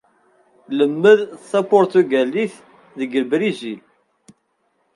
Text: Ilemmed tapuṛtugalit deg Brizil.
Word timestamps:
Ilemmed 0.69 1.19
tapuṛtugalit 1.49 2.53
deg 2.99 3.11
Brizil. 3.29 3.79